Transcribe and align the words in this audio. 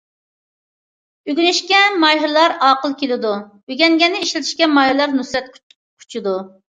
ئۆگىنىشكە 1.33 1.81
ماھىرلار 2.03 2.55
ئاقىل 2.69 2.97
كېلىدۇ، 3.01 3.35
ئۆگەنگەننى 3.35 4.25
ئىشلىتىشكە 4.25 4.71
ماھىرلار 4.79 5.15
نۇسرەت 5.21 5.53
قۇچىدۇ. 5.63 6.35